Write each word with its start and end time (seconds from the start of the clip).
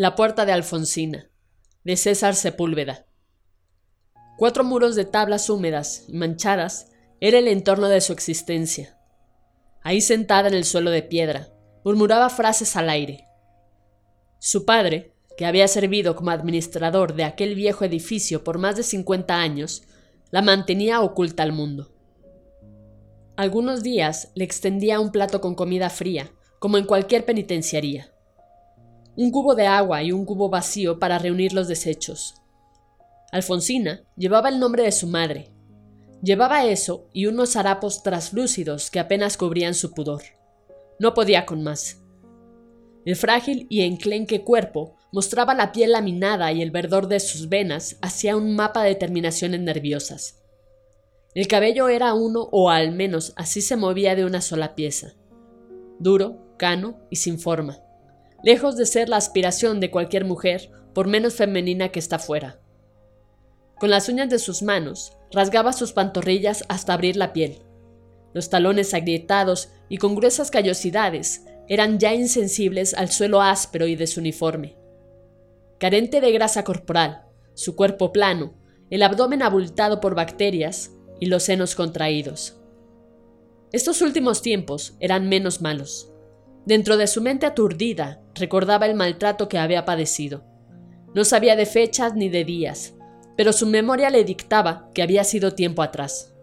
La 0.00 0.14
puerta 0.14 0.46
de 0.46 0.52
Alfonsina, 0.52 1.28
de 1.82 1.96
César 1.96 2.36
Sepúlveda. 2.36 3.08
Cuatro 4.36 4.62
muros 4.62 4.94
de 4.94 5.04
tablas 5.04 5.50
húmedas 5.50 6.04
y 6.06 6.12
manchadas 6.12 6.92
era 7.18 7.40
el 7.40 7.48
entorno 7.48 7.88
de 7.88 8.00
su 8.00 8.12
existencia. 8.12 8.96
Ahí 9.82 10.00
sentada 10.00 10.46
en 10.46 10.54
el 10.54 10.64
suelo 10.64 10.92
de 10.92 11.02
piedra, 11.02 11.48
murmuraba 11.84 12.30
frases 12.30 12.76
al 12.76 12.90
aire. 12.90 13.26
Su 14.38 14.64
padre, 14.64 15.16
que 15.36 15.46
había 15.46 15.66
servido 15.66 16.14
como 16.14 16.30
administrador 16.30 17.14
de 17.14 17.24
aquel 17.24 17.56
viejo 17.56 17.84
edificio 17.84 18.44
por 18.44 18.58
más 18.58 18.76
de 18.76 18.84
50 18.84 19.34
años, 19.34 19.82
la 20.30 20.42
mantenía 20.42 21.00
oculta 21.00 21.42
al 21.42 21.50
mundo. 21.50 21.92
Algunos 23.36 23.82
días 23.82 24.30
le 24.36 24.44
extendía 24.44 25.00
un 25.00 25.10
plato 25.10 25.40
con 25.40 25.56
comida 25.56 25.90
fría, 25.90 26.30
como 26.60 26.78
en 26.78 26.84
cualquier 26.84 27.24
penitenciaría 27.24 28.12
un 29.18 29.32
cubo 29.32 29.56
de 29.56 29.66
agua 29.66 30.04
y 30.04 30.12
un 30.12 30.24
cubo 30.24 30.48
vacío 30.48 31.00
para 31.00 31.18
reunir 31.18 31.52
los 31.52 31.66
desechos. 31.66 32.36
Alfonsina 33.32 34.04
llevaba 34.16 34.48
el 34.48 34.60
nombre 34.60 34.84
de 34.84 34.92
su 34.92 35.08
madre. 35.08 35.50
Llevaba 36.22 36.66
eso 36.66 37.08
y 37.12 37.26
unos 37.26 37.56
harapos 37.56 38.04
traslúcidos 38.04 38.92
que 38.92 39.00
apenas 39.00 39.36
cubrían 39.36 39.74
su 39.74 39.92
pudor. 39.92 40.22
No 41.00 41.14
podía 41.14 41.46
con 41.46 41.64
más. 41.64 42.00
El 43.04 43.16
frágil 43.16 43.66
y 43.68 43.80
enclenque 43.80 44.44
cuerpo 44.44 44.94
mostraba 45.10 45.52
la 45.52 45.72
piel 45.72 45.92
laminada 45.92 46.52
y 46.52 46.62
el 46.62 46.70
verdor 46.70 47.08
de 47.08 47.18
sus 47.18 47.48
venas 47.48 47.96
hacía 48.02 48.36
un 48.36 48.54
mapa 48.54 48.84
de 48.84 48.94
terminaciones 48.94 49.60
nerviosas. 49.60 50.44
El 51.34 51.48
cabello 51.48 51.88
era 51.88 52.14
uno 52.14 52.48
o 52.52 52.70
al 52.70 52.92
menos 52.92 53.32
así 53.34 53.62
se 53.62 53.74
movía 53.74 54.14
de 54.14 54.24
una 54.24 54.40
sola 54.40 54.76
pieza. 54.76 55.14
Duro, 55.98 56.54
cano 56.56 57.00
y 57.10 57.16
sin 57.16 57.40
forma 57.40 57.80
lejos 58.42 58.76
de 58.76 58.86
ser 58.86 59.08
la 59.08 59.16
aspiración 59.16 59.80
de 59.80 59.90
cualquier 59.90 60.24
mujer, 60.24 60.70
por 60.94 61.06
menos 61.06 61.34
femenina 61.34 61.90
que 61.90 61.98
está 61.98 62.18
fuera. 62.18 62.60
Con 63.78 63.90
las 63.90 64.08
uñas 64.08 64.28
de 64.30 64.38
sus 64.38 64.62
manos, 64.62 65.16
rasgaba 65.30 65.72
sus 65.72 65.92
pantorrillas 65.92 66.64
hasta 66.68 66.94
abrir 66.94 67.16
la 67.16 67.32
piel. 67.32 67.62
Los 68.34 68.50
talones 68.50 68.94
agrietados 68.94 69.70
y 69.88 69.98
con 69.98 70.14
gruesas 70.14 70.50
callosidades 70.50 71.44
eran 71.68 71.98
ya 71.98 72.14
insensibles 72.14 72.94
al 72.94 73.10
suelo 73.10 73.42
áspero 73.42 73.86
y 73.86 73.94
de 73.94 74.06
su 74.06 74.20
uniforme. 74.20 74.76
Carente 75.78 76.20
de 76.20 76.32
grasa 76.32 76.64
corporal, 76.64 77.26
su 77.54 77.76
cuerpo 77.76 78.12
plano, 78.12 78.54
el 78.90 79.02
abdomen 79.02 79.42
abultado 79.42 80.00
por 80.00 80.14
bacterias 80.14 80.92
y 81.20 81.26
los 81.26 81.44
senos 81.44 81.74
contraídos. 81.74 82.56
Estos 83.70 84.00
últimos 84.00 84.42
tiempos 84.42 84.94
eran 84.98 85.28
menos 85.28 85.60
malos. 85.60 86.10
Dentro 86.68 86.98
de 86.98 87.06
su 87.06 87.22
mente 87.22 87.46
aturdida, 87.46 88.20
recordaba 88.34 88.84
el 88.84 88.94
maltrato 88.94 89.48
que 89.48 89.56
había 89.56 89.86
padecido. 89.86 90.44
No 91.14 91.24
sabía 91.24 91.56
de 91.56 91.64
fechas 91.64 92.14
ni 92.14 92.28
de 92.28 92.44
días, 92.44 92.94
pero 93.38 93.54
su 93.54 93.66
memoria 93.66 94.10
le 94.10 94.22
dictaba 94.22 94.90
que 94.92 95.00
había 95.00 95.24
sido 95.24 95.54
tiempo 95.54 95.80
atrás. 95.80 96.34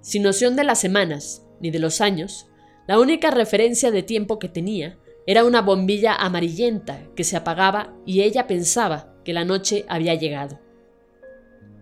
Sin 0.00 0.22
noción 0.22 0.56
de 0.56 0.64
las 0.64 0.80
semanas, 0.80 1.44
ni 1.60 1.70
de 1.70 1.80
los 1.80 2.00
años, 2.00 2.46
la 2.88 2.98
única 2.98 3.30
referencia 3.30 3.90
de 3.90 4.02
tiempo 4.02 4.38
que 4.38 4.48
tenía 4.48 4.98
era 5.26 5.44
una 5.44 5.60
bombilla 5.60 6.14
amarillenta 6.14 7.02
que 7.14 7.22
se 7.22 7.36
apagaba 7.36 7.92
y 8.06 8.22
ella 8.22 8.46
pensaba 8.46 9.14
que 9.22 9.34
la 9.34 9.44
noche 9.44 9.84
había 9.86 10.14
llegado. 10.14 10.60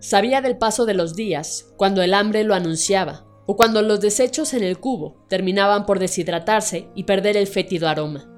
Sabía 0.01 0.41
del 0.41 0.59
paso 0.59 0.87
de 0.87 0.95
los 0.95 1.15
días, 1.15 1.73
cuando 1.77 2.03
el 2.03 2.15
hambre 2.15 2.43
lo 2.43 2.55
anunciaba, 2.55 3.30
o 3.51 3.57
cuando 3.57 3.83
los 3.83 3.99
desechos 3.99 4.55
en 4.55 4.63
el 4.63 4.79
cubo 4.79 5.27
terminaban 5.27 5.85
por 5.85 5.99
deshidratarse 5.99 6.87
y 6.95 7.03
perder 7.03 7.37
el 7.37 7.49
fétido 7.49 7.89
aroma. 7.89 8.31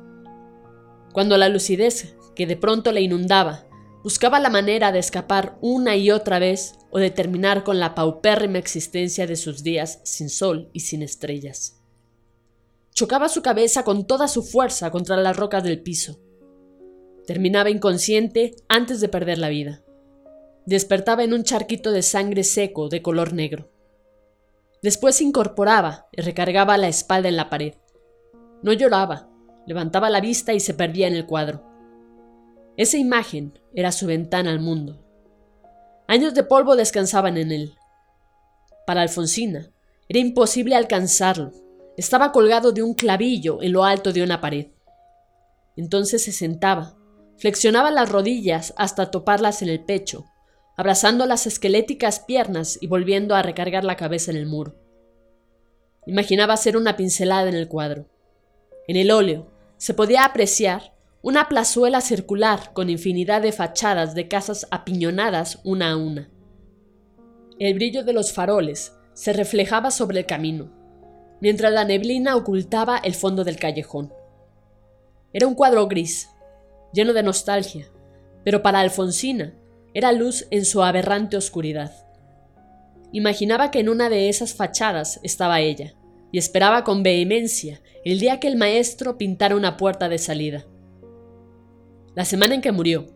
Cuando 1.12 1.36
la 1.36 1.50
lucidez, 1.50 2.16
que 2.34 2.46
de 2.46 2.56
pronto 2.56 2.92
le 2.92 3.02
inundaba, 3.02 3.66
buscaba 4.02 4.40
la 4.40 4.48
manera 4.48 4.90
de 4.90 5.00
escapar 5.00 5.58
una 5.60 5.96
y 5.96 6.10
otra 6.10 6.38
vez 6.38 6.76
o 6.90 6.98
de 6.98 7.10
terminar 7.10 7.62
con 7.62 7.78
la 7.78 7.94
paupérrima 7.94 8.56
existencia 8.56 9.26
de 9.26 9.36
sus 9.36 9.62
días 9.62 10.00
sin 10.02 10.30
sol 10.30 10.70
y 10.72 10.80
sin 10.80 11.02
estrellas. 11.02 11.78
Chocaba 12.94 13.28
su 13.28 13.42
cabeza 13.42 13.84
con 13.84 14.06
toda 14.06 14.28
su 14.28 14.42
fuerza 14.42 14.90
contra 14.90 15.18
las 15.18 15.36
rocas 15.36 15.62
del 15.62 15.82
piso. 15.82 16.20
Terminaba 17.26 17.68
inconsciente 17.68 18.56
antes 18.66 19.02
de 19.02 19.10
perder 19.10 19.36
la 19.36 19.50
vida. 19.50 19.84
Despertaba 20.64 21.22
en 21.22 21.34
un 21.34 21.44
charquito 21.44 21.92
de 21.92 22.00
sangre 22.00 22.44
seco 22.44 22.88
de 22.88 23.02
color 23.02 23.34
negro. 23.34 23.68
Después 24.82 25.14
se 25.16 25.24
incorporaba 25.24 26.08
y 26.10 26.22
recargaba 26.22 26.76
la 26.76 26.88
espalda 26.88 27.28
en 27.28 27.36
la 27.36 27.48
pared. 27.48 27.74
No 28.62 28.72
lloraba, 28.72 29.28
levantaba 29.64 30.10
la 30.10 30.20
vista 30.20 30.52
y 30.52 30.60
se 30.60 30.74
perdía 30.74 31.06
en 31.06 31.14
el 31.14 31.24
cuadro. 31.24 31.64
Esa 32.76 32.98
imagen 32.98 33.58
era 33.74 33.92
su 33.92 34.06
ventana 34.06 34.50
al 34.50 34.58
mundo. 34.58 35.04
Años 36.08 36.34
de 36.34 36.42
polvo 36.42 36.74
descansaban 36.74 37.36
en 37.36 37.52
él. 37.52 37.74
Para 38.84 39.02
Alfonsina 39.02 39.70
era 40.08 40.18
imposible 40.18 40.74
alcanzarlo. 40.74 41.52
Estaba 41.96 42.32
colgado 42.32 42.72
de 42.72 42.82
un 42.82 42.94
clavillo 42.94 43.62
en 43.62 43.72
lo 43.72 43.84
alto 43.84 44.12
de 44.12 44.22
una 44.22 44.40
pared. 44.40 44.66
Entonces 45.76 46.24
se 46.24 46.32
sentaba, 46.32 46.96
flexionaba 47.36 47.92
las 47.92 48.10
rodillas 48.10 48.74
hasta 48.76 49.12
toparlas 49.12 49.62
en 49.62 49.68
el 49.68 49.84
pecho 49.84 50.24
abrazando 50.76 51.26
las 51.26 51.46
esqueléticas 51.46 52.20
piernas 52.20 52.78
y 52.80 52.86
volviendo 52.86 53.34
a 53.34 53.42
recargar 53.42 53.84
la 53.84 53.96
cabeza 53.96 54.30
en 54.30 54.36
el 54.36 54.46
muro. 54.46 54.74
Imaginaba 56.06 56.54
hacer 56.54 56.76
una 56.76 56.96
pincelada 56.96 57.48
en 57.48 57.54
el 57.54 57.68
cuadro. 57.68 58.06
En 58.88 58.96
el 58.96 59.10
óleo 59.10 59.50
se 59.76 59.94
podía 59.94 60.24
apreciar 60.24 60.94
una 61.22 61.48
plazuela 61.48 62.00
circular 62.00 62.72
con 62.72 62.90
infinidad 62.90 63.42
de 63.42 63.52
fachadas 63.52 64.14
de 64.14 64.26
casas 64.26 64.66
apiñonadas 64.70 65.60
una 65.62 65.92
a 65.92 65.96
una. 65.96 66.30
El 67.58 67.74
brillo 67.74 68.02
de 68.02 68.12
los 68.12 68.32
faroles 68.32 68.92
se 69.12 69.32
reflejaba 69.32 69.92
sobre 69.92 70.20
el 70.20 70.26
camino, 70.26 70.72
mientras 71.40 71.72
la 71.72 71.84
neblina 71.84 72.34
ocultaba 72.34 72.98
el 72.98 73.14
fondo 73.14 73.44
del 73.44 73.56
callejón. 73.56 74.12
Era 75.32 75.46
un 75.46 75.54
cuadro 75.54 75.86
gris, 75.86 76.28
lleno 76.92 77.12
de 77.12 77.22
nostalgia, 77.22 77.86
pero 78.44 78.62
para 78.62 78.80
Alfonsina 78.80 79.54
era 79.94 80.12
luz 80.12 80.46
en 80.50 80.64
su 80.64 80.82
aberrante 80.82 81.36
oscuridad. 81.36 81.92
Imaginaba 83.12 83.70
que 83.70 83.80
en 83.80 83.88
una 83.88 84.08
de 84.08 84.28
esas 84.28 84.54
fachadas 84.54 85.20
estaba 85.22 85.60
ella, 85.60 85.94
y 86.32 86.38
esperaba 86.38 86.82
con 86.82 87.02
vehemencia 87.02 87.80
el 88.04 88.18
día 88.18 88.40
que 88.40 88.48
el 88.48 88.56
maestro 88.56 89.18
pintara 89.18 89.54
una 89.54 89.76
puerta 89.76 90.08
de 90.08 90.18
salida. 90.18 90.64
La 92.16 92.24
semana 92.24 92.54
en 92.54 92.62
que 92.62 92.72
murió, 92.72 93.06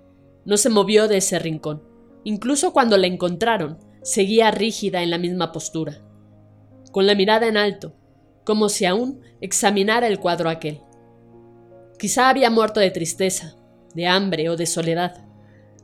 no 0.44 0.56
se 0.56 0.68
movió 0.68 1.08
de 1.08 1.16
ese 1.16 1.38
rincón. 1.38 1.82
Incluso 2.24 2.72
cuando 2.72 2.96
la 2.96 3.06
encontraron, 3.06 3.78
seguía 4.02 4.50
rígida 4.50 5.02
en 5.02 5.10
la 5.10 5.18
misma 5.18 5.50
postura, 5.50 6.02
con 6.92 7.06
la 7.06 7.14
mirada 7.14 7.48
en 7.48 7.56
alto, 7.56 7.96
como 8.44 8.68
si 8.68 8.84
aún 8.84 9.20
examinara 9.40 10.06
el 10.06 10.20
cuadro 10.20 10.48
aquel. 10.48 10.80
Quizá 11.98 12.28
había 12.28 12.50
muerto 12.50 12.80
de 12.80 12.90
tristeza, 12.90 13.56
de 13.94 14.06
hambre 14.06 14.48
o 14.48 14.56
de 14.56 14.66
soledad. 14.66 15.25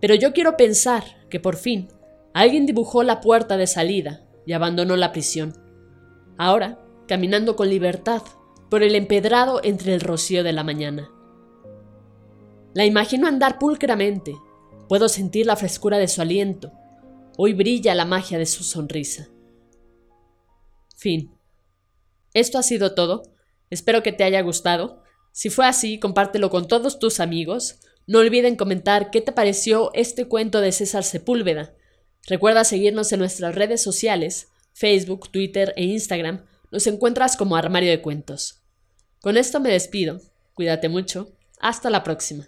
Pero 0.02 0.16
yo 0.16 0.32
quiero 0.32 0.56
pensar 0.56 1.04
que 1.30 1.38
por 1.38 1.54
fin 1.54 1.88
alguien 2.34 2.66
dibujó 2.66 3.04
la 3.04 3.20
puerta 3.20 3.56
de 3.56 3.68
salida 3.68 4.26
y 4.44 4.52
abandonó 4.52 4.96
la 4.96 5.12
prisión. 5.12 5.54
Ahora, 6.36 6.84
caminando 7.06 7.54
con 7.54 7.70
libertad 7.70 8.22
por 8.68 8.82
el 8.82 8.96
empedrado 8.96 9.60
entre 9.62 9.94
el 9.94 10.00
rocío 10.00 10.42
de 10.42 10.52
la 10.52 10.64
mañana. 10.64 11.08
La 12.74 12.84
imagino 12.84 13.28
andar 13.28 13.60
pulcramente. 13.60 14.34
Puedo 14.88 15.08
sentir 15.08 15.46
la 15.46 15.54
frescura 15.54 15.98
de 15.98 16.08
su 16.08 16.20
aliento. 16.20 16.72
Hoy 17.38 17.52
brilla 17.52 17.94
la 17.94 18.04
magia 18.04 18.38
de 18.38 18.46
su 18.46 18.64
sonrisa. 18.64 19.28
Fin. 20.96 21.32
Esto 22.34 22.58
ha 22.58 22.64
sido 22.64 22.96
todo. 22.96 23.22
Espero 23.70 24.02
que 24.02 24.10
te 24.10 24.24
haya 24.24 24.40
gustado. 24.40 25.04
Si 25.30 25.48
fue 25.48 25.64
así, 25.64 26.00
compártelo 26.00 26.50
con 26.50 26.66
todos 26.66 26.98
tus 26.98 27.20
amigos 27.20 27.78
no 28.06 28.18
olviden 28.18 28.56
comentar 28.56 29.10
qué 29.10 29.20
te 29.20 29.32
pareció 29.32 29.90
este 29.94 30.26
cuento 30.26 30.60
de 30.60 30.72
César 30.72 31.04
Sepúlveda. 31.04 31.74
Recuerda 32.26 32.64
seguirnos 32.64 33.12
en 33.12 33.20
nuestras 33.20 33.54
redes 33.54 33.82
sociales, 33.82 34.48
Facebook, 34.72 35.30
Twitter 35.30 35.72
e 35.76 35.84
Instagram. 35.84 36.44
Nos 36.70 36.86
encuentras 36.86 37.36
como 37.36 37.56
Armario 37.56 37.90
de 37.90 38.00
Cuentos. 38.00 38.62
Con 39.20 39.36
esto 39.36 39.60
me 39.60 39.70
despido. 39.70 40.20
Cuídate 40.54 40.88
mucho. 40.88 41.36
Hasta 41.60 41.90
la 41.90 42.02
próxima. 42.02 42.46